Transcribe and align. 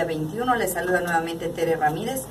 día 0.00 0.06
21. 0.06 0.54
Les 0.56 0.72
saluda 0.72 1.00
nuevamente 1.00 1.48
Tere 1.48 1.76
Ramírez. 1.76 2.22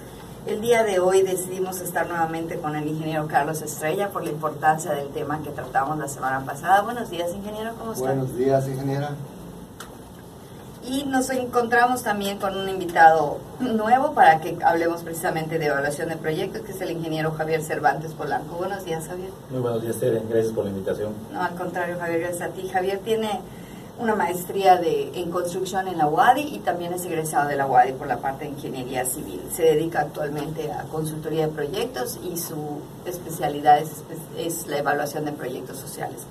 El 0.47 0.61
día 0.61 0.83
de 0.83 0.99
hoy 0.99 1.21
decidimos 1.21 1.81
estar 1.81 2.07
nuevamente 2.07 2.57
con 2.57 2.75
el 2.75 2.87
ingeniero 2.87 3.27
Carlos 3.27 3.61
Estrella 3.61 4.09
por 4.09 4.23
la 4.23 4.31
importancia 4.31 4.91
del 4.93 5.09
tema 5.09 5.43
que 5.43 5.51
tratamos 5.51 5.99
la 5.99 6.07
semana 6.07 6.43
pasada. 6.43 6.81
Buenos 6.81 7.11
días, 7.11 7.31
ingeniero, 7.33 7.73
¿cómo 7.77 7.93
está? 7.93 8.05
Buenos 8.05 8.35
días, 8.35 8.67
ingeniera. 8.67 9.11
Y 10.83 11.03
nos 11.03 11.29
encontramos 11.29 12.01
también 12.01 12.39
con 12.39 12.57
un 12.57 12.67
invitado 12.69 13.37
nuevo 13.59 14.13
para 14.13 14.39
que 14.39 14.57
hablemos 14.63 15.03
precisamente 15.03 15.59
de 15.59 15.67
evaluación 15.67 16.09
de 16.09 16.15
proyectos, 16.15 16.63
que 16.63 16.71
es 16.71 16.81
el 16.81 16.89
ingeniero 16.89 17.33
Javier 17.33 17.61
Cervantes 17.61 18.13
Polanco. 18.13 18.55
Buenos 18.55 18.83
días, 18.85 19.07
Javier. 19.07 19.29
Muy 19.51 19.59
buenos 19.59 19.83
días, 19.83 19.97
Tere. 19.97 20.23
Gracias 20.27 20.53
por 20.53 20.63
la 20.63 20.71
invitación. 20.71 21.13
No, 21.31 21.43
al 21.43 21.53
contrario, 21.53 21.97
Javier, 21.99 22.21
gracias 22.21 22.49
a 22.49 22.53
ti. 22.53 22.67
Javier 22.67 22.99
tiene 22.99 23.41
una 23.99 24.15
maestría 24.15 24.77
de, 24.77 25.11
en 25.13 25.29
construcción 25.29 25.89
en 25.89 25.97
la 25.97 26.07
UADI 26.07 26.55
y 26.55 26.59
también 26.59 26.93
es 26.93 27.03
egresado 27.03 27.49
de 27.49 27.57
la 27.57 27.67
UADI 27.67 27.91
por 27.93 28.07
la 28.07 28.17
parte 28.17 28.45
de 28.45 28.51
ingeniería 28.51 29.05
civil. 29.05 29.41
Se 29.53 29.63
dedica 29.63 29.99
actualmente 29.99 30.71
a 30.71 30.83
consultoría 30.83 31.47
de 31.47 31.53
proyectos 31.53 32.17
y 32.23 32.37
su 32.37 32.79
especialidad 33.05 33.79
es, 33.79 34.03
es 34.37 34.67
la 34.67 34.77
evaluación 34.77 35.25
de 35.25 35.33
proyectos 35.33 35.77
sociales. 35.77 36.21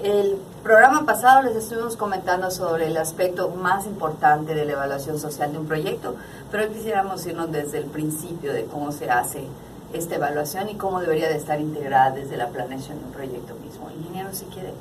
El 0.00 0.38
programa 0.62 1.04
pasado 1.04 1.42
les 1.42 1.56
estuvimos 1.56 1.96
comentando 1.96 2.50
sobre 2.52 2.86
el 2.86 2.96
aspecto 2.96 3.50
más 3.50 3.84
importante 3.84 4.54
de 4.54 4.64
la 4.64 4.72
evaluación 4.72 5.18
social 5.18 5.52
de 5.52 5.58
un 5.58 5.66
proyecto, 5.66 6.14
pero 6.52 6.62
hoy 6.62 6.70
quisiéramos 6.70 7.26
irnos 7.26 7.50
desde 7.50 7.78
el 7.78 7.86
principio 7.86 8.52
de 8.52 8.64
cómo 8.66 8.92
se 8.92 9.10
hace 9.10 9.44
esta 9.92 10.14
evaluación 10.14 10.68
y 10.70 10.76
cómo 10.76 11.00
debería 11.00 11.28
de 11.28 11.36
estar 11.36 11.60
integrada 11.60 12.12
desde 12.12 12.36
la 12.36 12.48
planeación 12.48 13.00
de 13.00 13.04
un 13.06 13.12
proyecto 13.12 13.54
mismo. 13.56 13.90
Ingeniero, 13.90 14.32
si 14.32 14.44
quiere 14.46 14.72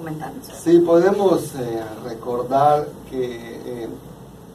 comentarnos. 0.00 0.46
Sí, 0.46 0.78
podemos 0.80 1.54
eh, 1.54 1.82
recordar 2.04 2.88
que 3.10 3.84
eh, 3.84 3.88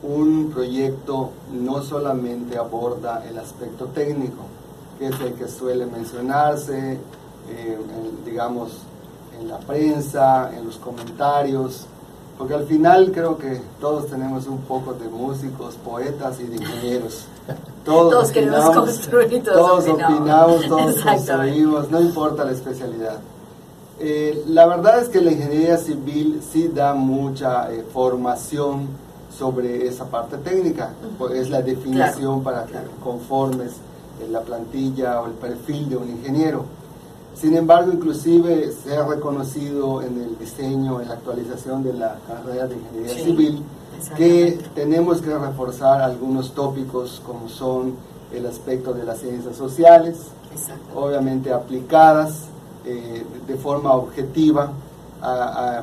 un 0.04 0.52
proyecto 0.54 1.32
no 1.52 1.82
solamente 1.82 2.58
aborda 2.58 3.24
el 3.28 3.38
aspecto 3.38 3.86
técnico, 3.86 4.44
que 4.98 5.08
es 5.08 5.20
el 5.22 5.34
que 5.34 5.48
suele 5.48 5.86
mencionarse, 5.86 6.94
eh, 7.50 7.78
digamos, 8.26 8.80
en 9.40 9.48
la 9.48 9.60
prensa, 9.60 10.52
en 10.56 10.66
los 10.66 10.78
comentarios, 10.78 11.86
porque 12.38 12.54
al 12.54 12.66
final 12.66 13.12
creo 13.14 13.38
que 13.38 13.62
todos 13.80 14.08
tenemos 14.08 14.48
un 14.48 14.60
poco 14.60 14.94
de 14.94 15.08
músicos, 15.08 15.76
poetas 15.76 16.40
y 16.40 16.44
de 16.46 16.56
ingenieros. 16.56 17.26
Todos, 17.86 18.12
todos 18.12 18.32
queremos 18.32 18.68
construir, 18.72 19.44
todos, 19.44 19.88
opinamos, 19.88 20.68
todos 20.68 21.04
construimos, 21.04 21.92
no 21.92 22.02
importa 22.02 22.44
la 22.44 22.54
especialidad. 22.54 23.20
Eh, 24.00 24.44
la 24.48 24.66
verdad 24.66 25.02
es 25.02 25.08
que 25.08 25.22
la 25.22 25.32
ingeniería 25.32 25.78
civil 25.78 26.42
sí 26.52 26.68
da 26.68 26.94
mucha 26.94 27.72
eh, 27.72 27.86
formación 27.94 28.88
sobre 29.38 29.88
esa 29.88 30.06
parte 30.06 30.38
técnica, 30.38 30.94
es 31.34 31.50
la 31.50 31.62
definición 31.62 32.44
para 32.44 32.66
que 32.66 32.74
conformes 33.04 33.74
la 34.30 34.42
plantilla 34.42 35.22
o 35.22 35.28
el 35.28 35.34
perfil 35.34 35.90
de 35.90 35.98
un 35.98 36.10
ingeniero. 36.10 36.66
Sin 37.36 37.56
embargo, 37.56 37.92
inclusive 37.92 38.72
se 38.72 38.96
ha 38.96 39.06
reconocido 39.06 40.02
en 40.02 40.22
el 40.22 40.38
diseño, 40.40 41.02
en 41.02 41.10
la 41.10 41.16
actualización 41.16 41.84
de 41.84 41.94
la 41.94 42.18
carrera 42.26 42.68
de 42.68 42.76
ingeniería 42.76 43.24
civil, 43.26 43.64
que 44.16 44.58
tenemos 44.74 45.22
que 45.22 45.38
reforzar 45.38 46.02
algunos 46.02 46.54
tópicos 46.54 47.22
como 47.26 47.50
son 47.50 47.96
el 48.34 48.46
aspecto 48.46 48.94
de 48.94 49.04
las 49.04 49.20
ciencias 49.20 49.58
sociales, 49.58 50.18
obviamente 50.96 51.52
aplicadas 51.52 52.46
eh, 52.86 53.26
de 53.48 53.56
forma 53.56 53.94
objetiva 53.94 54.72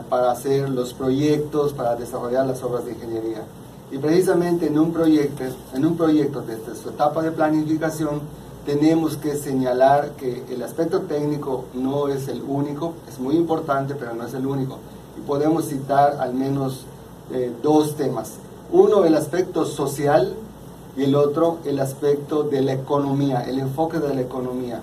para 0.08 0.30
hacer 0.30 0.68
los 0.68 0.94
proyectos, 0.94 1.72
para 1.72 1.96
desarrollar 1.96 2.46
las 2.46 2.62
obras 2.62 2.84
de 2.84 2.92
ingeniería. 2.92 3.42
Y 3.90 3.98
precisamente 3.98 4.68
en 4.68 4.78
un 4.78 4.92
proyecto, 4.92 5.42
en 5.74 5.84
un 5.84 5.96
proyecto 5.96 6.42
desde 6.42 6.80
su 6.80 6.90
etapa 6.90 7.22
de 7.22 7.32
planificación, 7.32 8.20
tenemos 8.64 9.16
que 9.16 9.36
señalar 9.36 10.12
que 10.12 10.44
el 10.48 10.62
aspecto 10.62 11.02
técnico 11.02 11.64
no 11.74 12.08
es 12.08 12.28
el 12.28 12.42
único, 12.42 12.94
es 13.08 13.18
muy 13.18 13.36
importante, 13.36 13.94
pero 13.94 14.14
no 14.14 14.24
es 14.24 14.34
el 14.34 14.46
único. 14.46 14.78
Y 15.18 15.20
podemos 15.22 15.66
citar 15.66 16.18
al 16.20 16.34
menos 16.34 16.84
eh, 17.32 17.52
dos 17.62 17.96
temas. 17.96 18.34
Uno, 18.70 19.04
el 19.04 19.14
aspecto 19.14 19.66
social 19.66 20.34
y 20.96 21.04
el 21.04 21.14
otro, 21.14 21.58
el 21.64 21.80
aspecto 21.80 22.44
de 22.44 22.62
la 22.62 22.72
economía, 22.74 23.42
el 23.42 23.58
enfoque 23.58 23.98
de 23.98 24.14
la 24.14 24.20
economía. 24.20 24.80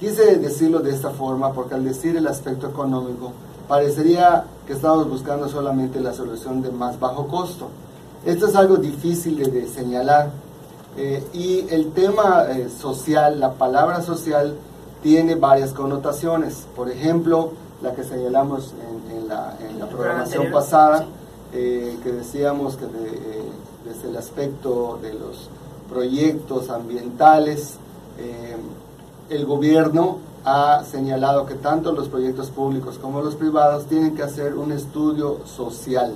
Quise 0.00 0.36
decirlo 0.38 0.78
de 0.78 0.92
esta 0.92 1.10
forma 1.10 1.52
porque 1.52 1.74
al 1.74 1.84
decir 1.84 2.16
el 2.16 2.26
aspecto 2.26 2.66
económico, 2.66 3.32
parecería 3.68 4.44
que 4.66 4.72
estamos 4.72 5.06
buscando 5.06 5.46
solamente 5.46 6.00
la 6.00 6.14
solución 6.14 6.62
de 6.62 6.70
más 6.70 6.98
bajo 6.98 7.28
costo. 7.28 7.68
Esto 8.24 8.46
es 8.46 8.56
algo 8.56 8.78
difícil 8.78 9.36
de 9.36 9.68
señalar 9.68 10.30
eh, 10.96 11.22
y 11.34 11.66
el 11.68 11.92
tema 11.92 12.46
eh, 12.48 12.70
social, 12.70 13.38
la 13.38 13.52
palabra 13.52 14.00
social, 14.00 14.56
tiene 15.02 15.34
varias 15.34 15.74
connotaciones. 15.74 16.66
Por 16.74 16.90
ejemplo, 16.90 17.52
la 17.82 17.94
que 17.94 18.02
señalamos 18.02 18.72
en, 19.12 19.28
la, 19.28 19.54
programación 19.86 20.50
pasada, 20.50 21.04
eh, 21.52 21.98
que 22.02 22.10
decíamos 22.10 22.76
que 22.76 22.86
desde 23.84 24.08
el 24.08 24.16
aspecto 24.16 24.98
de 25.02 25.12
los 25.12 25.50
proyectos 25.90 26.70
ambientales, 26.70 27.74
el 29.30 29.46
gobierno 29.46 30.18
ha 30.44 30.82
señalado 30.84 31.46
que 31.46 31.54
tanto 31.54 31.92
los 31.92 32.08
proyectos 32.08 32.48
públicos 32.50 32.98
como 32.98 33.22
los 33.22 33.36
privados 33.36 33.86
tienen 33.86 34.14
que 34.14 34.22
hacer 34.22 34.54
un 34.54 34.72
estudio 34.72 35.38
social 35.46 36.12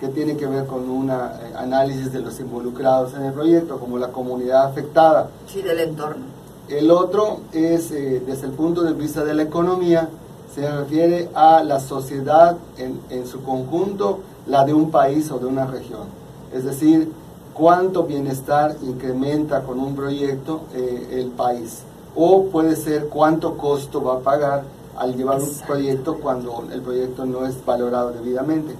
que 0.00 0.08
tiene 0.08 0.36
que 0.36 0.46
ver 0.46 0.66
con 0.66 0.88
un 0.88 1.10
eh, 1.10 1.14
análisis 1.56 2.12
de 2.12 2.20
los 2.20 2.38
involucrados 2.40 3.14
en 3.14 3.24
el 3.24 3.32
proyecto, 3.32 3.78
como 3.78 3.98
la 3.98 4.08
comunidad 4.08 4.66
afectada. 4.66 5.28
Sí, 5.46 5.60
del 5.60 5.80
entorno. 5.80 6.24
El 6.68 6.90
otro 6.90 7.40
es, 7.52 7.90
eh, 7.90 8.22
desde 8.24 8.46
el 8.46 8.52
punto 8.52 8.82
de 8.82 8.92
vista 8.92 9.24
de 9.24 9.34
la 9.34 9.42
economía, 9.42 10.08
se 10.54 10.70
refiere 10.70 11.30
a 11.34 11.64
la 11.64 11.80
sociedad 11.80 12.56
en, 12.76 13.00
en 13.10 13.26
su 13.26 13.42
conjunto, 13.42 14.20
la 14.46 14.64
de 14.64 14.72
un 14.72 14.90
país 14.90 15.30
o 15.30 15.38
de 15.38 15.46
una 15.46 15.66
región. 15.66 16.06
Es 16.52 16.64
decir, 16.64 17.10
cuánto 17.52 18.04
bienestar 18.04 18.76
incrementa 18.82 19.62
con 19.62 19.80
un 19.80 19.96
proyecto 19.96 20.62
eh, 20.74 21.08
el 21.20 21.30
país. 21.30 21.82
O 22.20 22.46
puede 22.46 22.74
ser 22.74 23.08
cuánto 23.08 23.56
costo 23.56 24.02
va 24.02 24.16
a 24.16 24.18
pagar 24.18 24.64
al 24.96 25.14
llevar 25.16 25.40
un 25.40 25.54
proyecto 25.66 26.18
cuando 26.18 26.66
el 26.72 26.82
proyecto 26.82 27.24
no 27.24 27.46
es 27.46 27.64
valorado 27.64 28.10
debidamente 28.10 28.74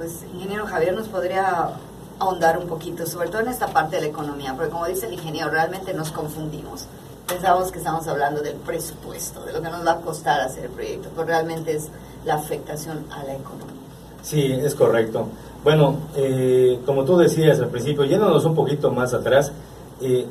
pues 0.00 0.24
ingeniero 0.32 0.64
Javier 0.64 0.94
nos 0.94 1.08
podría 1.08 1.72
ahondar 2.18 2.56
un 2.56 2.66
poquito, 2.66 3.06
sobre 3.06 3.28
todo 3.28 3.42
en 3.42 3.48
esta 3.48 3.66
parte 3.66 3.96
de 3.96 4.02
la 4.02 4.08
economía, 4.08 4.54
porque 4.54 4.70
como 4.70 4.86
dice 4.86 5.06
el 5.06 5.12
ingeniero, 5.12 5.50
realmente 5.50 5.92
nos 5.92 6.10
confundimos. 6.10 6.86
Pensamos 7.28 7.70
que 7.70 7.78
estamos 7.80 8.08
hablando 8.08 8.40
del 8.40 8.54
presupuesto, 8.54 9.44
de 9.44 9.52
lo 9.52 9.60
que 9.60 9.68
nos 9.68 9.86
va 9.86 9.92
a 9.92 10.00
costar 10.00 10.40
hacer 10.40 10.64
el 10.64 10.70
proyecto, 10.70 11.10
pero 11.14 11.26
realmente 11.26 11.76
es 11.76 11.88
la 12.24 12.36
afectación 12.36 13.04
a 13.10 13.24
la 13.24 13.34
economía. 13.34 13.76
Sí, 14.22 14.50
es 14.52 14.74
correcto. 14.74 15.26
Bueno, 15.62 15.96
eh, 16.16 16.80
como 16.86 17.04
tú 17.04 17.18
decías 17.18 17.60
al 17.60 17.68
principio, 17.68 18.04
yéndonos 18.04 18.42
un 18.46 18.54
poquito 18.54 18.90
más 18.90 19.12
atrás, 19.12 19.52
eh, 20.00 20.26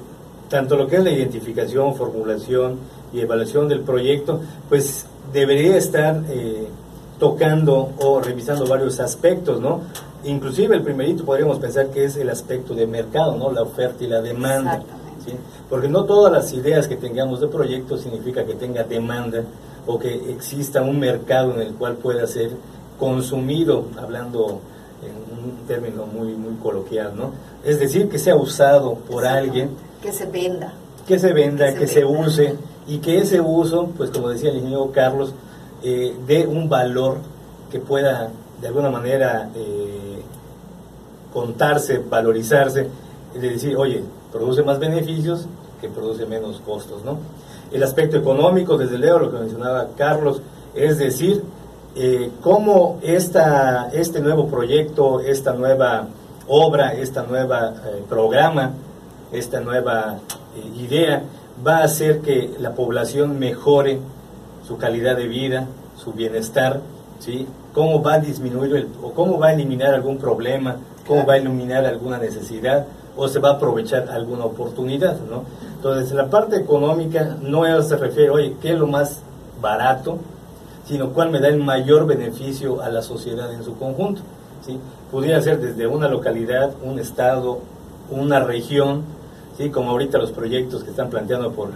tanto 0.50 0.76
lo 0.76 0.88
que 0.88 0.98
es 0.98 1.04
la 1.04 1.12
identificación, 1.12 1.96
formulación 1.96 2.80
y 3.14 3.22
evaluación 3.22 3.68
del 3.68 3.82
proyecto, 3.82 4.42
pues 4.68 5.06
debería 5.32 5.78
estar 5.78 6.24
eh, 6.30 6.68
tocando 7.20 7.92
o 8.00 8.20
revisando 8.20 8.66
varios 8.66 9.00
aspectos, 9.00 9.60
¿no? 9.62 9.82
Inclusive 10.24 10.76
el 10.76 10.82
primerito 10.82 11.24
podríamos 11.24 11.60
pensar 11.60 11.88
que 11.92 12.04
es 12.04 12.18
el 12.18 12.30
aspecto 12.30 12.74
de 12.74 12.88
mercado, 12.88 13.36
¿no? 13.38 13.52
La 13.52 13.62
oferta 13.62 14.04
y 14.04 14.08
la 14.08 14.22
demanda. 14.22 14.84
¿sí? 15.26 15.34
Porque 15.70 15.88
no 15.88 16.06
todas 16.06 16.32
las 16.32 16.52
ideas 16.54 16.88
que 16.88 16.98
tengamos 16.98 17.40
de 17.40 17.48
proyecto 17.48 17.98
significa 17.98 18.46
que 18.46 18.56
tenga 18.56 18.84
demanda 18.84 19.44
o 19.86 19.98
que 19.98 20.32
exista 20.32 20.82
un 20.82 21.00
mercado 21.00 21.54
en 21.54 21.62
el 21.62 21.74
cual 21.74 21.96
pueda 21.96 22.28
ser 22.28 22.52
consumido, 23.00 23.86
hablando 23.98 24.60
en 25.02 25.38
un 25.38 25.68
término 25.68 26.06
muy, 26.06 26.34
muy 26.34 26.56
coloquial, 26.56 27.14
¿no? 27.16 27.32
Es 27.64 27.80
decir, 27.80 28.10
que 28.10 28.20
sea 28.20 28.36
usado 28.36 28.96
por 28.96 29.26
alguien. 29.26 29.70
Que 30.02 30.12
se 30.12 30.26
venda. 30.26 30.74
Que 31.08 31.20
se 31.20 31.34
venda, 31.34 31.74
que, 31.74 31.88
se, 31.88 32.06
use 32.06 32.56
y 32.88 33.00
que 33.00 33.18
ese 33.18 33.42
uso, 33.42 33.90
pues 33.98 34.12
como 34.12 34.30
decía 34.30 34.52
el 34.52 34.58
ingeniero 34.58 34.92
Carlos, 34.92 35.34
eh, 35.84 36.16
de 36.28 36.46
un 36.46 36.70
valor 36.70 37.18
que 37.72 37.80
pueda 37.80 38.30
de 38.62 38.68
alguna 38.68 38.90
manera 38.90 39.50
eh, 39.56 40.22
contarse, 41.34 42.00
valorizarse, 42.00 42.88
de 43.34 43.50
decir, 43.50 43.76
oye, 43.76 44.04
produce 44.32 44.64
más 44.64 44.80
beneficios 44.80 45.48
que 45.82 45.90
produce 45.90 46.26
menos 46.26 46.62
costos, 46.66 47.04
¿no? 47.04 47.20
El 47.72 47.84
aspecto 47.84 48.18
económico, 48.18 48.78
desde 48.78 48.98
luego, 48.98 49.20
lo 49.20 49.32
que 49.32 49.40
mencionaba 49.40 49.90
Carlos, 49.96 50.42
es 50.74 50.98
decir, 50.98 51.44
eh, 51.96 52.32
cómo 52.42 53.00
esta, 53.02 53.90
este 53.94 54.20
nuevo 54.20 54.48
proyecto, 54.48 55.20
esta 55.20 55.54
nueva 55.54 56.08
obra, 56.48 56.94
esta 56.94 57.24
nueva 57.24 57.74
eh, 57.86 58.04
programa, 58.08 58.74
esta 59.32 59.60
nueva 59.60 60.20
idea 60.78 61.24
va 61.66 61.78
a 61.78 61.84
hacer 61.84 62.22
que 62.22 62.56
la 62.60 62.74
población 62.74 63.40
mejore 63.40 64.00
su 64.68 64.78
calidad 64.78 65.16
de 65.16 65.28
vida, 65.28 65.68
su 65.98 66.14
bienestar, 66.14 66.82
¿sí? 67.20 67.48
cómo 67.74 68.02
va 68.02 68.16
a 68.16 68.20
disminuir 68.20 68.76
el, 68.76 68.88
o 69.02 69.12
cómo 69.14 69.40
va 69.40 69.48
a 69.48 69.54
eliminar 69.54 69.94
algún 69.94 70.18
problema, 70.18 70.78
cómo 71.08 71.26
va 71.26 71.34
a 71.34 71.38
eliminar 71.38 71.86
alguna 71.86 72.18
necesidad 72.18 72.86
o 73.18 73.28
se 73.28 73.40
va 73.40 73.50
a 73.50 73.54
aprovechar 73.54 74.10
alguna 74.10 74.46
oportunidad, 74.46 75.20
¿no? 75.30 75.44
Entonces, 75.76 76.12
la 76.14 76.30
parte 76.30 76.58
económica 76.58 77.38
no 77.42 77.82
se 77.82 77.98
refiere, 77.98 78.30
oye, 78.30 78.56
¿qué 78.62 78.74
es 78.74 78.80
lo 78.80 78.88
más 78.88 79.20
barato? 79.62 80.20
Sino 80.86 81.10
cuál 81.10 81.30
me 81.30 81.40
da 81.40 81.48
el 81.48 81.58
mayor 81.58 82.06
beneficio 82.06 82.82
a 82.82 82.90
la 82.90 83.02
sociedad 83.02 83.54
en 83.54 83.64
su 83.64 83.78
conjunto, 83.78 84.22
¿sí? 84.66 84.80
Pudiera 85.12 85.42
ser 85.42 85.60
desde 85.60 85.88
una 85.88 86.08
localidad, 86.08 86.72
un 86.84 87.00
estado, 87.00 87.60
una 88.10 88.40
región, 88.40 89.04
¿sí? 89.60 89.70
Como 89.70 89.92
ahorita 89.92 90.18
los 90.18 90.32
proyectos 90.32 90.84
que 90.84 90.90
están 90.90 91.12
planteando 91.12 91.52
por 91.52 91.70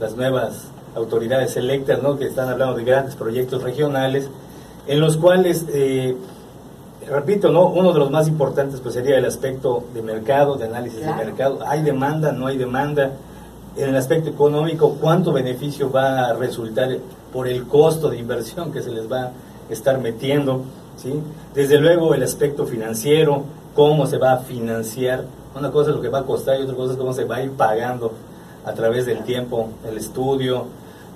las 0.00 0.16
nuevas 0.16 0.68
autoridades 0.94 1.54
electas, 1.58 2.02
¿no? 2.02 2.16
Que 2.16 2.26
están 2.26 2.48
hablando 2.48 2.76
de 2.76 2.84
grandes 2.84 3.14
proyectos 3.16 3.62
regionales, 3.62 4.30
en 4.86 5.00
los 5.00 5.18
cuales... 5.18 5.66
Eh, 5.68 6.16
repito, 7.06 7.50
¿no? 7.50 7.66
uno 7.66 7.92
de 7.92 7.98
los 7.98 8.10
más 8.10 8.28
importantes 8.28 8.80
pues 8.80 8.94
sería 8.94 9.18
el 9.18 9.26
aspecto 9.26 9.84
de 9.92 10.00
mercado, 10.00 10.56
de 10.56 10.64
análisis 10.64 11.00
de 11.00 11.14
mercado. 11.14 11.58
¿Hay 11.66 11.82
demanda? 11.82 12.32
¿No 12.32 12.46
hay 12.46 12.56
demanda? 12.56 13.12
En 13.76 13.90
el 13.90 13.96
aspecto 13.96 14.30
económico, 14.30 14.96
¿cuánto 15.00 15.30
beneficio 15.30 15.90
va 15.90 16.28
a 16.28 16.32
resultar 16.32 16.96
por 17.30 17.46
el 17.46 17.66
costo 17.66 18.08
de 18.08 18.18
inversión 18.18 18.72
que 18.72 18.80
se 18.80 18.90
les 18.90 19.10
va 19.10 19.24
a 19.24 19.32
estar 19.68 20.00
metiendo? 20.00 20.62
¿sí? 20.96 21.12
Desde 21.54 21.78
luego 21.78 22.14
el 22.14 22.22
aspecto 22.22 22.66
financiero, 22.66 23.42
cómo 23.74 24.06
se 24.06 24.16
va 24.16 24.32
a 24.32 24.38
financiar. 24.38 25.24
Una 25.54 25.70
cosa 25.70 25.90
es 25.90 25.96
lo 25.96 26.02
que 26.02 26.08
va 26.08 26.20
a 26.20 26.24
costar 26.24 26.58
y 26.58 26.62
otra 26.62 26.74
cosa 26.74 26.92
es 26.92 26.98
cómo 26.98 27.12
se 27.12 27.24
va 27.24 27.36
a 27.36 27.42
ir 27.42 27.52
pagando 27.52 28.12
a 28.64 28.72
través 28.72 29.06
del 29.06 29.22
tiempo, 29.24 29.68
el 29.86 29.98
estudio, 29.98 30.66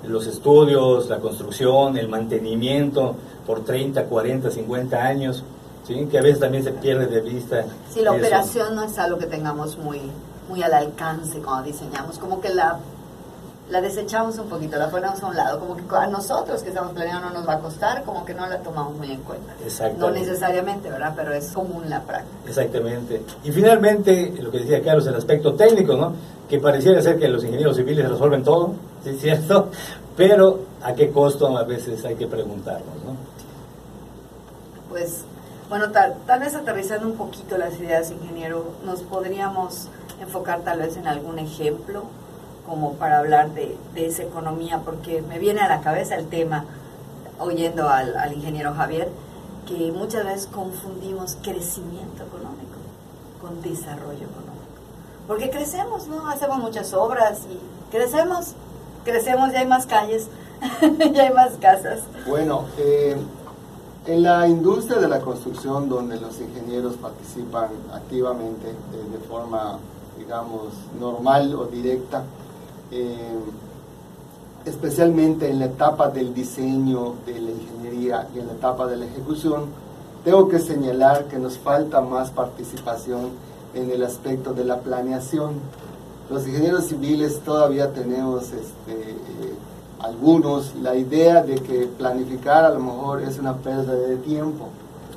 los 0.07 0.27
estudios, 0.27 1.09
la 1.09 1.19
construcción, 1.19 1.97
el 1.97 2.07
mantenimiento 2.07 3.15
por 3.45 3.63
30, 3.63 4.05
40, 4.05 4.51
50 4.51 4.97
años 4.97 5.43
que 6.09 6.19
a 6.19 6.21
veces 6.21 6.39
también 6.39 6.63
se 6.63 6.71
pierde 6.71 7.07
de 7.07 7.21
vista. 7.21 7.65
Sí, 7.91 8.01
la 8.01 8.11
operación 8.11 8.75
no 8.75 8.83
es 8.83 8.97
algo 8.99 9.17
que 9.17 9.25
tengamos 9.25 9.77
muy, 9.77 9.99
muy 10.47 10.61
al 10.61 10.73
alcance 10.73 11.39
cuando 11.39 11.63
diseñamos, 11.63 12.19
como 12.19 12.39
que 12.39 12.49
la, 12.49 12.77
la 13.69 13.81
desechamos 13.81 14.37
un 14.39 14.49
poquito, 14.49 14.77
la 14.77 14.89
ponemos 14.89 15.21
a 15.21 15.27
un 15.27 15.35
lado, 15.35 15.59
como 15.59 15.75
que 15.75 15.83
a 15.95 16.07
nosotros 16.07 16.63
que 16.63 16.69
estamos 16.69 16.91
planeando 16.93 17.29
no 17.29 17.35
nos 17.35 17.47
va 17.47 17.53
a 17.53 17.59
costar, 17.59 18.03
como 18.03 18.25
que 18.25 18.33
no 18.33 18.47
la 18.47 18.59
tomamos 18.59 18.95
muy 18.97 19.11
en 19.11 19.21
cuenta. 19.21 19.53
No 19.97 20.09
necesariamente, 20.09 20.89
¿verdad? 20.89 21.13
Pero 21.15 21.33
es 21.33 21.51
común 21.51 21.87
la 21.87 22.01
práctica. 22.01 22.47
Exactamente. 22.47 23.21
Y 23.43 23.51
finalmente, 23.51 24.33
lo 24.41 24.49
que 24.49 24.59
decía 24.59 24.81
Carlos, 24.83 25.05
el 25.07 25.15
aspecto 25.15 25.53
técnico, 25.53 25.93
¿no? 25.95 26.13
Que 26.49 26.59
pareciera 26.59 27.01
ser 27.01 27.19
que 27.19 27.27
los 27.27 27.43
ingenieros 27.43 27.75
civiles 27.75 28.09
resuelven 28.09 28.43
todo, 28.43 28.73
¿sí 29.03 29.11
es 29.11 29.21
cierto? 29.21 29.69
Pero 30.17 30.61
¿a 30.81 30.93
qué 30.93 31.11
costo 31.11 31.55
a 31.55 31.63
veces 31.63 32.03
hay 32.05 32.15
que 32.15 32.25
preguntarnos, 32.25 32.95
¿no? 33.05 33.15
Pues 34.89 35.23
bueno, 35.69 35.91
tal, 35.91 36.15
tal 36.25 36.39
vez 36.39 36.55
aterrizando 36.55 37.05
un 37.05 37.15
poquito 37.15 37.55
las 37.55 37.79
ideas, 37.79 38.09
ingeniero, 38.09 38.65
nos 38.83 39.01
podríamos 39.03 39.87
enfocar 40.19 40.61
tal 40.61 40.79
vez 40.79 40.97
en 40.97 41.07
algún 41.07 41.37
ejemplo 41.37 42.05
como 42.69 42.93
para 42.93 43.19
hablar 43.19 43.49
de, 43.53 43.77
esa 43.95 44.23
economía, 44.23 44.81
porque 44.85 45.21
me 45.23 45.39
viene 45.39 45.59
a 45.61 45.67
la 45.67 45.81
cabeza 45.81 46.15
el 46.15 46.27
tema, 46.27 46.65
oyendo 47.39 47.89
al, 47.89 48.15
al 48.15 48.33
ingeniero 48.33 48.73
Javier, 48.73 49.09
que 49.67 49.91
muchas 49.91 50.23
veces 50.23 50.47
confundimos 50.47 51.37
crecimiento 51.41 52.23
económico 52.23 52.77
con 53.41 53.61
desarrollo 53.61 54.25
económico. 54.25 54.49
Porque 55.27 55.49
crecemos, 55.49 56.07
¿no? 56.07 56.29
Hacemos 56.29 56.59
muchas 56.59 56.93
obras 56.93 57.41
y 57.49 57.91
crecemos, 57.91 58.53
crecemos, 59.03 59.51
ya 59.51 59.59
hay 59.59 59.67
más 59.67 59.85
calles, 59.85 60.27
ya 61.13 61.23
hay 61.23 61.33
más 61.33 61.53
casas. 61.59 62.01
Bueno, 62.27 62.65
eh, 62.77 63.17
en 64.05 64.23
la 64.23 64.47
industria 64.47 64.99
de 64.99 65.07
la 65.07 65.21
construcción, 65.21 65.89
donde 65.89 66.19
los 66.19 66.39
ingenieros 66.39 66.95
participan 66.95 67.69
activamente 67.93 68.69
eh, 68.69 69.11
de 69.11 69.19
forma, 69.27 69.77
digamos, 70.17 70.73
normal 70.99 71.53
o 71.55 71.65
directa, 71.65 72.23
eh, 72.91 73.15
especialmente 74.65 75.49
en 75.49 75.59
la 75.59 75.65
etapa 75.65 76.09
del 76.09 76.33
diseño 76.33 77.15
de 77.25 77.39
la 77.39 77.51
ingeniería 77.51 78.27
y 78.35 78.39
en 78.39 78.47
la 78.47 78.53
etapa 78.53 78.87
de 78.87 78.97
la 78.97 79.05
ejecución, 79.05 79.65
tengo 80.23 80.49
que 80.49 80.59
señalar 80.59 81.25
que 81.25 81.37
nos 81.39 81.57
falta 81.57 82.01
más 82.01 82.29
participación 82.31 83.29
en 83.73 83.89
el 83.89 84.03
aspecto 84.03 84.53
de 84.53 84.65
la 84.65 84.79
planeación. 84.79 85.53
Los 86.29 86.45
ingenieros 86.47 86.85
civiles 86.85 87.39
todavía 87.39 87.93
tenemos 87.93 88.51
este, 88.51 89.11
eh, 89.11 89.53
algunos 89.99 90.75
la 90.75 90.95
idea 90.95 91.41
de 91.41 91.55
que 91.55 91.87
planificar 91.97 92.65
a 92.65 92.69
lo 92.69 92.79
mejor 92.79 93.21
es 93.21 93.39
una 93.39 93.55
pérdida 93.55 93.93
de 93.93 94.17
tiempo. 94.17 94.67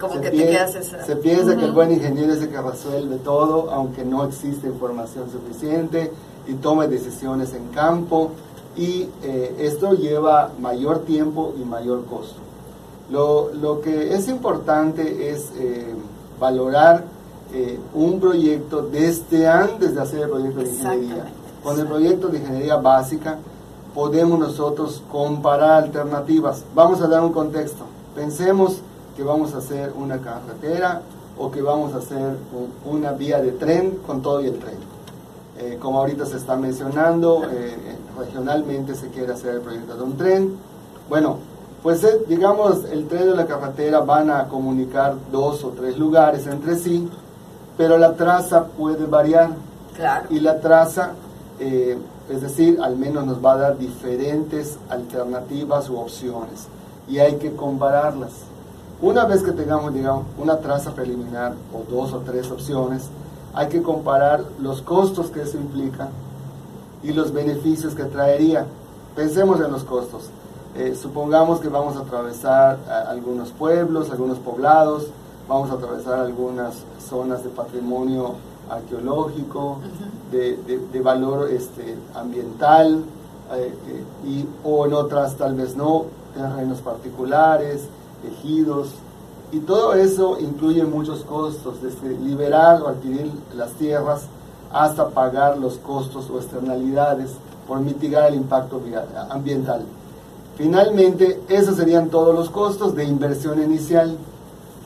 Como 0.01 0.15
se 0.15 0.21
que 0.21 0.31
piensa, 0.31 0.81
te 0.81 0.87
quedas 0.87 1.07
Se 1.07 1.17
piensa 1.17 1.57
que 1.57 1.65
el 1.65 1.73
buen 1.73 1.93
ingeniero 1.93 2.33
es 2.33 2.43
el 2.43 2.49
que 2.49 2.61
resuelve 2.61 3.17
todo, 3.17 3.71
aunque 3.71 4.05
no 4.05 4.25
existe 4.25 4.67
información 4.67 5.31
suficiente 5.31 6.13
y 6.47 6.55
toma 6.55 6.87
decisiones 6.87 7.55
en 7.55 7.69
campo 7.69 8.33
y 8.77 9.09
eh, 9.23 9.57
esto 9.61 9.93
lleva 9.93 10.51
mayor 10.61 11.01
tiempo 11.01 11.55
y 11.61 11.65
mayor 11.65 12.05
costo. 12.07 12.41
Lo, 13.11 13.53
lo 13.53 13.81
que 13.81 14.15
es 14.15 14.29
importante 14.29 15.31
es 15.31 15.51
eh, 15.57 15.95
valorar 16.41 17.05
eh, 17.53 17.79
un 17.95 18.19
proyecto 18.19 18.83
desde 18.83 19.47
antes 19.47 19.95
de 19.95 20.01
hacer 20.01 20.23
el 20.23 20.31
proyecto 20.31 20.61
de 20.61 20.71
ingeniería. 20.71 21.25
Con 21.63 21.79
el 21.79 21.87
proyecto 21.87 22.29
de 22.29 22.39
ingeniería 22.39 22.77
básica, 22.77 23.39
podemos 23.95 24.39
nosotros 24.39 25.03
comparar 25.11 25.85
alternativas. 25.85 26.65
Vamos 26.75 27.01
a 27.03 27.09
dar 27.09 27.23
un 27.23 27.33
contexto. 27.33 27.85
Pensemos 28.15 28.79
que 29.17 29.23
vamos 29.23 29.55
a 29.55 29.59
hacer 29.59 29.93
una 29.97 30.19
carretera 30.21 31.03
o 31.39 31.51
que 31.51 31.61
vamos 31.61 31.93
a 31.95 31.99
hacer 31.99 32.37
una 32.85 33.13
vía 33.13 33.41
de 33.41 33.53
tren 33.53 33.99
con 34.07 34.23
todo 34.23 34.41
y 34.41 34.47
el 34.47 34.59
tren. 34.59 34.92
Eh, 35.63 35.79
como 35.81 36.01
ahorita 36.01 36.27
se 36.27 36.39
está 36.39 36.57
mencionando, 36.57 37.45
eh, 37.45 37.77
regionalmente 38.19 38.97
se 38.97 39.09
quiere 39.11 39.33
hacer 39.33 39.57
el 39.57 39.61
proyecto 39.61 39.97
de 39.97 40.03
un 40.03 40.17
tren. 40.17 40.57
Bueno, 41.09 41.37
pues 41.85 42.03
eh, 42.03 42.23
digamos 42.27 42.85
el 42.87 43.07
tren 43.07 43.31
y 43.31 43.37
la 43.37 43.47
carretera 43.47 44.01
van 44.01 44.31
a 44.31 44.49
comunicar 44.49 45.15
dos 45.31 45.63
o 45.63 45.69
tres 45.69 45.97
lugares 45.99 46.49
entre 46.49 46.75
sí, 46.75 47.09
pero 47.77 47.97
la 47.97 48.15
traza 48.15 48.65
puede 48.65 49.07
variar. 49.07 49.51
Claro. 49.95 50.27
Y 50.31 50.41
la 50.41 50.59
traza 50.61 51.13
es 51.61 52.41
decir, 52.43 52.81
al 52.83 52.97
menos 52.97 53.25
nos 53.25 53.45
va 53.45 53.53
a 53.53 53.57
dar 53.57 53.79
diferentes 53.79 54.79
alternativas 54.89 55.89
u 55.89 55.97
opciones 55.97 56.67
y 57.07 57.21
hay 57.21 57.37
que 57.37 57.55
compararlas. 57.55 58.33
Una 59.01 59.27
vez 59.27 59.43
que 59.43 59.53
tengamos, 59.53 59.95
digamos, 59.95 60.25
una 60.39 60.59
traza 60.59 60.93
preliminar 60.93 61.55
o 61.73 61.89
dos 61.89 62.13
o 62.15 62.19
tres 62.19 62.51
opciones, 62.51 63.11
hay 63.55 63.69
que 63.69 63.83
comparar 63.83 64.45
los 64.61 64.83
costos 64.83 65.31
que 65.31 65.43
eso 65.43 65.59
implica 65.59 66.09
y 67.03 67.13
los 67.13 67.33
beneficios 67.33 67.95
que 67.95 68.05
traería. 68.05 68.67
Pensemos 69.15 69.61
en 69.61 69.71
los 69.73 69.85
costos. 69.85 70.31
Eh, 70.75 70.97
supongamos 71.01 71.61
que 71.61 71.69
vamos 71.69 71.97
a 71.97 72.01
atravesar 72.01 72.79
algunos 73.09 73.51
pueblos, 73.51 74.11
algunos 74.11 74.39
poblados, 74.39 75.09
vamos 75.47 75.71
a 75.71 75.75
atravesar 75.75 76.21
algunas 76.21 76.77
zonas 77.09 77.45
de 77.45 77.51
patrimonio 77.51 78.37
arqueológico, 78.71 79.79
de, 80.31 81.01
valor 81.03 81.51
este, 81.51 81.97
ambiental, 82.15 83.05
eh, 83.53 83.75
eh, 83.89 84.05
y, 84.27 84.49
o 84.65 84.87
en 84.87 84.95
otras 84.95 85.37
tal 85.37 85.55
vez 85.55 85.77
no, 85.77 86.07
terrenos 86.35 86.81
particulares, 86.81 87.87
ejidos, 88.27 88.95
y 89.53 89.61
todo 89.61 89.93
eso 89.93 90.39
incluye 90.41 90.83
muchos 90.85 91.23
costos, 91.25 91.83
desde 91.83 92.19
liberar 92.19 92.83
o 92.83 92.89
adquirir 92.89 93.31
las 93.55 93.71
tierras 93.73 94.23
hasta 94.73 95.11
pagar 95.11 95.59
los 95.59 95.77
costos 95.77 96.31
o 96.31 96.39
externalidades 96.39 97.33
por 97.69 97.79
mitigar 97.81 98.29
el 98.29 98.37
impacto 98.37 98.81
ambiental. 99.29 99.85
Finalmente, 100.57 101.43
esos 101.49 101.77
serían 101.77 102.09
todos 102.09 102.35
los 102.35 102.49
costos 102.49 102.95
de 102.95 103.05
inversión 103.05 103.63
inicial, 103.63 104.17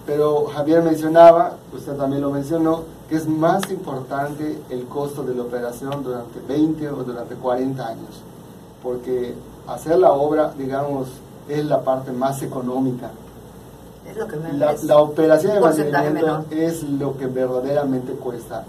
pero 0.05 0.47
Javier 0.47 0.83
mencionaba, 0.83 1.55
usted 1.73 1.97
también 1.97 2.23
lo 2.23 2.33
mencionó, 2.33 2.83
que 3.09 3.17
es 3.17 3.29
más 3.29 3.71
importante 3.71 4.61
el 4.69 4.87
costo 4.87 5.23
de 5.23 5.35
la 5.35 5.43
operación 5.43 6.03
durante 6.03 6.41
20 6.41 6.91
o 6.91 7.05
durante 7.05 7.37
40 7.37 7.87
años, 7.87 8.21
porque 8.83 9.35
hacer 9.69 9.99
la 9.99 10.13
obra, 10.13 10.53
digamos, 10.59 11.07
es 11.49 11.65
la 11.65 11.83
parte 11.83 12.11
más 12.11 12.43
económica. 12.43 13.13
Es 14.09 14.17
lo 14.17 14.29
que 14.29 14.37
la, 14.37 14.75
la, 14.83 14.99
operación 14.99 15.55
de 15.55 15.61
mantenimiento 15.61 16.45
es 16.51 16.83
lo 16.85 17.17
que 17.17 17.27
verdaderamente 17.27 18.13
cuesta, 18.13 18.65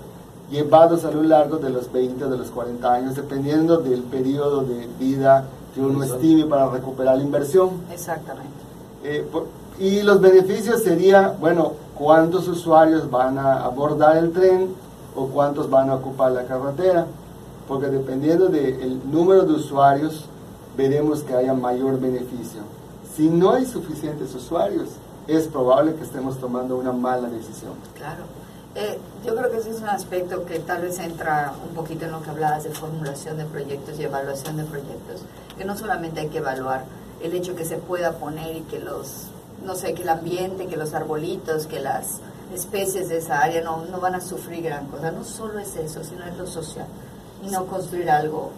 llevados 0.49 1.05
a 1.05 1.11
lo 1.11 1.23
largo 1.23 1.57
de 1.57 1.69
los 1.69 1.91
20 1.91 2.25
o 2.25 2.29
de 2.29 2.37
los 2.37 2.49
40 2.49 2.93
años, 2.93 3.15
dependiendo 3.15 3.77
del 3.77 4.01
periodo 4.03 4.61
de 4.61 4.87
vida 4.99 5.45
que 5.73 5.81
uno 5.81 6.03
estime 6.03 6.45
para 6.45 6.69
recuperar 6.69 7.17
la 7.17 7.23
inversión. 7.23 7.69
Exactamente. 7.91 8.49
Eh, 9.03 9.25
y 9.79 10.01
los 10.01 10.19
beneficios 10.19 10.81
sería, 10.81 11.35
bueno, 11.39 11.73
cuántos 11.95 12.47
usuarios 12.47 13.09
van 13.09 13.37
a 13.37 13.63
abordar 13.63 14.17
el 14.17 14.31
tren 14.31 14.73
o 15.15 15.27
cuántos 15.27 15.69
van 15.69 15.89
a 15.89 15.95
ocupar 15.95 16.31
la 16.31 16.45
carretera, 16.45 17.05
porque 17.67 17.87
dependiendo 17.87 18.47
del 18.47 19.01
número 19.11 19.43
de 19.43 19.53
usuarios, 19.53 20.25
veremos 20.75 21.21
que 21.21 21.33
haya 21.33 21.53
mayor 21.53 21.99
beneficio. 21.99 22.61
Si 23.15 23.29
no 23.29 23.51
hay 23.51 23.65
suficientes 23.65 24.33
usuarios, 24.35 24.89
es 25.27 25.47
probable 25.47 25.95
que 25.95 26.03
estemos 26.03 26.39
tomando 26.39 26.77
una 26.77 26.91
mala 26.91 27.29
decisión. 27.29 27.73
Claro. 27.95 28.23
Eh, 28.75 28.99
yo 29.25 29.35
creo 29.35 29.49
que 29.49 29.57
ese 29.57 29.71
es 29.71 29.81
un 29.81 29.89
aspecto 29.89 30.45
que 30.45 30.59
tal 30.59 30.83
vez 30.83 30.99
entra 30.99 31.53
un 31.67 31.73
poquito 31.73 32.05
en 32.05 32.11
lo 32.11 32.21
que 32.21 32.29
hablabas 32.29 32.63
de 32.63 32.69
formulación 32.69 33.37
de 33.37 33.45
proyectos 33.45 33.99
y 33.99 34.03
evaluación 34.03 34.57
de 34.57 34.63
proyectos, 34.63 35.21
que 35.57 35.65
no 35.65 35.75
solamente 35.75 36.21
hay 36.21 36.27
que 36.27 36.37
evaluar 36.37 36.85
el 37.21 37.33
hecho 37.33 37.55
que 37.55 37.65
se 37.65 37.77
pueda 37.77 38.13
poner 38.13 38.55
y 38.55 38.61
que 38.61 38.79
los, 38.79 39.29
no 39.65 39.75
sé, 39.75 39.93
que 39.95 40.03
el 40.03 40.09
ambiente, 40.09 40.67
que 40.67 40.77
los 40.77 40.93
arbolitos, 40.93 41.65
que 41.65 41.79
las 41.79 42.19
especies 42.53 43.09
de 43.09 43.17
esa 43.17 43.39
área 43.39 43.61
no, 43.61 43.83
no 43.85 43.99
van 43.99 44.15
a 44.15 44.21
sufrir 44.21 44.63
gran 44.63 44.85
cosa, 44.87 45.11
no 45.11 45.23
solo 45.23 45.59
es 45.59 45.75
eso, 45.75 46.03
sino 46.03 46.23
es 46.25 46.37
lo 46.37 46.45
social, 46.45 46.85
y 47.43 47.49
no 47.49 47.65
construir 47.65 48.09
algo 48.11 48.51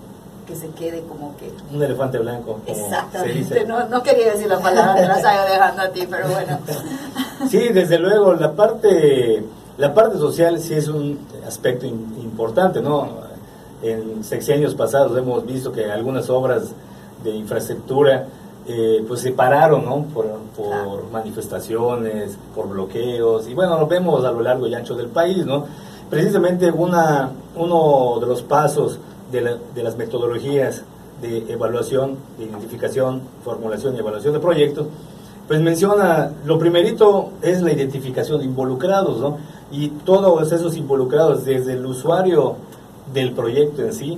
que 0.50 0.56
se 0.56 0.68
quede 0.70 1.04
como 1.04 1.38
que... 1.38 1.52
Un 1.74 1.82
elefante 1.82 2.18
blanco. 2.18 2.60
Exactamente, 2.66 3.66
no, 3.66 3.88
no, 3.88 4.04
quería 4.04 4.34
decir 4.34 4.48
la 4.48 4.60
palabra, 4.60 4.96
te 4.96 5.08
la 5.08 5.16
estaba 5.16 5.46
dejando 5.46 5.82
a 5.84 5.90
ti, 5.90 6.08
pero 6.10 6.28
bueno. 6.28 6.60
sí, 7.50 7.70
desde 7.70 8.00
luego, 8.00 8.34
la 8.34 8.52
parte 8.52 9.46
la 9.80 9.94
parte 9.94 10.18
social 10.18 10.60
sí 10.60 10.74
es 10.74 10.90
un 10.90 11.18
aspecto 11.48 11.86
importante, 11.86 12.82
¿no? 12.82 13.08
En 13.82 14.26
sexenios 14.26 14.76
pasados 14.76 15.18
hemos 15.18 15.46
visto 15.46 15.72
que 15.72 15.90
algunas 15.90 16.30
obras 16.30 16.74
de 17.24 17.32
infraestructura 17.32 18.26
eh, 18.68 19.06
pues 19.08 19.22
se 19.22 19.32
pararon, 19.32 19.86
¿no? 19.86 20.04
Por, 20.14 20.28
manifestaciones, 21.14 22.38
por 22.54 22.68
bloqueos, 22.68 23.48
y 23.48 23.54
bueno, 23.54 23.80
lo 23.80 23.88
vemos 23.88 24.26
a 24.26 24.32
lo 24.34 24.42
largo 24.42 24.68
y 24.68 24.76
ancho 24.76 24.96
del 24.96 25.08
país, 25.08 25.46
¿no? 25.46 25.66
Precisamente 26.10 26.70
una, 26.70 27.32
uno 27.56 28.20
de 28.20 28.28
los 28.28 28.42
pasos 28.42 29.00
de, 29.32 29.58
de 29.76 29.84
las 29.84 29.98
metodologías 29.98 30.84
de 31.22 31.52
evaluación, 31.52 32.18
de 32.38 32.46
identificación, 32.46 33.22
formulación 33.44 33.96
y 33.96 34.00
evaluación 34.00 34.34
de 34.34 34.40
proyectos, 34.40 34.88
pues 35.48 35.62
menciona, 35.62 36.32
lo 36.46 36.60
primerito 36.60 37.32
es 37.42 37.62
la 37.62 37.72
identificación 37.72 38.40
de 38.40 38.46
involucrados, 38.46 39.20
¿no? 39.20 39.38
y 39.72 39.90
todos 39.90 40.52
esos 40.52 40.76
involucrados, 40.78 41.46
desde 41.46 41.74
el 41.74 41.86
usuario 41.86 42.56
del 43.14 43.34
proyecto 43.34 43.84
en 43.84 43.94
sí, 43.94 44.18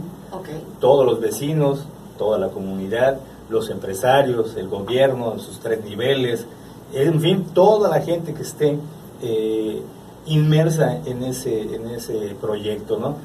todos 0.79 1.05
los 1.05 1.19
vecinos, 1.19 1.85
toda 2.17 2.37
la 2.37 2.49
comunidad, 2.49 3.17
los 3.49 3.69
empresarios, 3.69 4.55
el 4.55 4.69
gobierno, 4.69 5.37
sus 5.39 5.59
tres 5.59 5.83
niveles, 5.83 6.45
en 6.93 7.19
fin, 7.19 7.45
toda 7.53 7.89
la 7.89 8.01
gente 8.01 8.33
que 8.33 8.41
esté 8.41 8.77
eh, 9.21 9.81
inmersa 10.25 10.99
en 11.05 11.23
ese, 11.23 11.61
en 11.75 11.89
ese 11.89 12.35
proyecto, 12.39 12.97
¿no? 12.97 13.15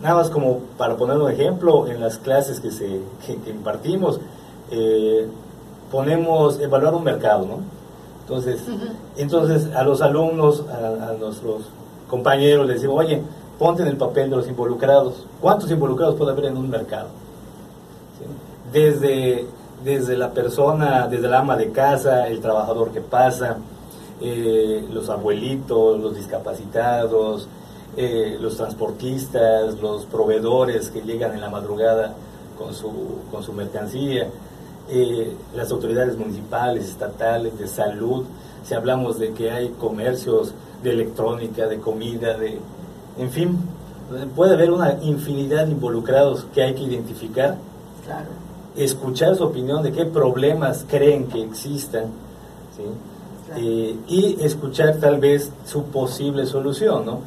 Nada 0.00 0.16
más 0.16 0.30
como 0.30 0.58
para 0.78 0.96
poner 0.96 1.16
un 1.18 1.30
ejemplo, 1.30 1.86
en 1.86 2.00
las 2.00 2.18
clases 2.18 2.60
que, 2.60 2.70
se, 2.70 3.00
impartimos, 3.46 4.20
eh, 4.70 5.28
ponemos 5.90 6.58
evaluar 6.60 6.94
un 6.94 7.04
mercado, 7.04 7.46
¿no? 7.46 7.58
Entonces, 8.22 8.62
entonces 9.16 9.74
a 9.74 9.82
los 9.82 10.00
alumnos, 10.00 10.64
a, 10.70 11.12
nuestros 11.18 11.64
compañeros 12.08 12.66
les 12.66 12.80
digo, 12.80 12.94
oye, 12.94 13.22
ponte 13.58 13.82
en 13.82 13.88
el 13.88 13.96
papel 13.96 14.30
de 14.30 14.36
los 14.36 14.48
involucrados. 14.48 15.26
¿Cuántos 15.40 15.70
involucrados 15.70 16.14
puede 16.14 16.32
haber 16.32 16.46
en 16.46 16.56
un 16.56 16.70
mercado? 16.70 17.08
Desde, 18.72 19.46
desde 19.84 20.16
la 20.16 20.30
persona, 20.30 21.06
desde 21.08 21.28
la 21.28 21.40
ama 21.40 21.56
de 21.56 21.72
casa, 21.72 22.28
el 22.28 22.40
trabajador 22.40 22.90
que 22.90 23.00
pasa, 23.00 23.58
eh, 24.20 24.86
los 24.90 25.10
abuelitos, 25.10 26.00
los 26.00 26.14
discapacitados, 26.14 27.48
eh, 27.96 28.38
los 28.40 28.56
transportistas, 28.56 29.80
los 29.80 30.06
proveedores 30.06 30.88
que 30.90 31.02
llegan 31.02 31.34
en 31.34 31.40
la 31.40 31.50
madrugada 31.50 32.14
con 32.58 32.74
su, 32.74 32.90
con 33.30 33.42
su 33.42 33.52
mercancía, 33.52 34.28
eh, 34.88 35.32
las 35.54 35.70
autoridades 35.70 36.16
municipales, 36.16 36.88
estatales, 36.88 37.58
de 37.58 37.68
salud, 37.68 38.24
si 38.64 38.74
hablamos 38.74 39.18
de 39.18 39.32
que 39.32 39.50
hay 39.50 39.68
comercios 39.70 40.54
de 40.82 40.90
electrónica, 40.92 41.66
de 41.66 41.80
comida, 41.80 42.36
de, 42.36 42.58
en 43.18 43.30
fin, 43.30 43.58
puede 44.34 44.54
haber 44.54 44.70
una 44.70 44.98
infinidad 45.02 45.66
de 45.66 45.72
involucrados 45.72 46.46
que 46.54 46.62
hay 46.62 46.74
que 46.74 46.82
identificar, 46.82 47.56
escuchar 48.76 49.36
su 49.36 49.44
opinión 49.44 49.82
de 49.82 49.92
qué 49.92 50.04
problemas 50.04 50.84
creen 50.88 51.26
que 51.26 51.42
existan, 51.42 52.06
eh, 53.56 53.96
y 54.08 54.42
escuchar 54.42 54.96
tal 54.96 55.18
vez 55.18 55.50
su 55.66 55.84
posible 55.84 56.46
solución, 56.46 57.04
¿no? 57.04 57.20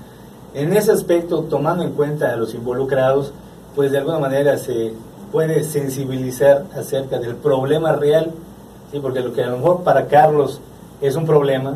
En 0.56 0.72
ese 0.72 0.94
aspecto, 0.94 1.42
tomando 1.42 1.84
en 1.84 1.92
cuenta 1.92 2.32
a 2.32 2.38
los 2.38 2.54
involucrados, 2.54 3.34
pues 3.76 3.92
de 3.92 3.98
alguna 3.98 4.20
manera 4.20 4.58
se 4.58 4.94
puede 5.30 5.66
sensibilizar 5.66 6.64
acerca 6.74 7.20
del 7.20 7.36
problema 7.36 7.92
real, 7.92 8.32
¿sí? 8.90 9.02
porque 9.02 9.20
lo 9.20 9.34
que 9.34 9.44
a 9.44 9.48
lo 9.48 9.58
mejor 9.58 9.84
para 9.84 10.08
Carlos 10.08 10.62
es 11.02 11.18
un 11.18 11.26
problema, 11.26 11.74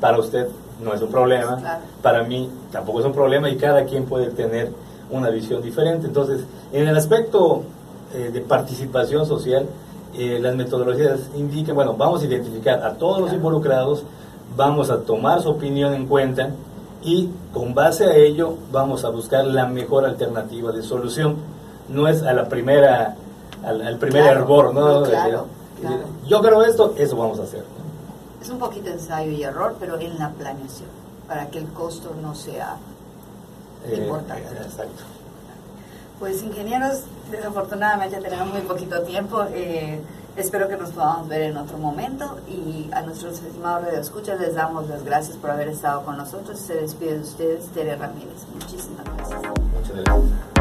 para 0.00 0.18
usted 0.18 0.48
no 0.82 0.94
es 0.94 1.02
un 1.02 1.10
problema, 1.10 1.82
para 2.00 2.24
mí 2.24 2.48
tampoco 2.72 3.00
es 3.00 3.04
un 3.04 3.12
problema 3.12 3.50
y 3.50 3.56
cada 3.58 3.84
quien 3.84 4.06
puede 4.06 4.28
tener 4.28 4.72
una 5.10 5.28
visión 5.28 5.60
diferente. 5.60 6.06
Entonces, 6.06 6.46
en 6.72 6.88
el 6.88 6.96
aspecto 6.96 7.62
eh, 8.14 8.30
de 8.32 8.40
participación 8.40 9.26
social, 9.26 9.66
eh, 10.14 10.38
las 10.40 10.56
metodologías 10.56 11.28
indican, 11.36 11.74
bueno, 11.74 11.92
vamos 11.92 12.22
a 12.22 12.24
identificar 12.24 12.82
a 12.84 12.94
todos 12.94 13.20
los 13.20 13.34
involucrados, 13.34 14.02
vamos 14.56 14.88
a 14.88 15.02
tomar 15.02 15.42
su 15.42 15.50
opinión 15.50 15.92
en 15.92 16.06
cuenta 16.06 16.52
y 17.04 17.30
con 17.52 17.74
base 17.74 18.06
a 18.06 18.16
ello 18.16 18.56
vamos 18.72 19.04
a 19.04 19.10
buscar 19.10 19.44
la 19.44 19.66
mejor 19.66 20.06
alternativa 20.06 20.72
de 20.72 20.82
solución 20.82 21.36
no 21.88 22.08
es 22.08 22.22
a 22.22 22.32
la 22.32 22.48
primera, 22.48 23.16
al, 23.62 23.98
primer 23.98 24.24
hervor, 24.24 24.74
¿no? 24.74 25.02
Claro, 25.02 25.46
Yo 26.26 26.40
creo 26.40 26.62
esto, 26.62 26.94
eso 26.96 27.16
vamos 27.16 27.38
a 27.38 27.42
hacer. 27.42 27.64
Es 28.40 28.48
un 28.48 28.58
poquito 28.58 28.90
ensayo 28.90 29.30
y 29.30 29.42
error, 29.42 29.76
pero 29.78 29.98
en 29.98 30.18
la 30.18 30.30
planeación, 30.30 30.88
para 31.28 31.48
que 31.48 31.58
el 31.58 31.68
costo 31.68 32.14
no 32.20 32.34
sea 32.34 32.76
eh, 33.86 33.96
importante. 33.96 34.48
Exacto. 34.62 35.02
Pues 36.18 36.42
ingenieros, 36.42 37.02
desafortunadamente 37.30 38.18
tenemos 38.18 38.48
muy 38.48 38.62
poquito 38.62 39.02
tiempo. 39.02 39.44
Eh, 39.52 40.00
espero 40.36 40.68
que 40.68 40.76
nos 40.76 40.90
podamos 40.90 41.28
ver 41.28 41.42
en 41.42 41.56
otro 41.56 41.78
momento 41.78 42.38
y 42.48 42.88
a 42.92 43.02
nuestros 43.02 43.42
estimados 43.42 43.84
radioescuchas 43.86 44.40
les 44.40 44.54
damos 44.54 44.88
las 44.88 45.04
gracias 45.04 45.36
por 45.36 45.50
haber 45.50 45.68
estado 45.68 46.04
con 46.04 46.16
nosotros. 46.16 46.58
Se 46.58 46.74
despide 46.74 47.14
de 47.14 47.20
ustedes 47.20 47.66
Tere 47.68 47.96
Ramírez. 47.96 48.46
Muchísimas 48.52 49.04
gracias. 49.04 49.40
Muchas 49.72 50.04
gracias. 50.04 50.53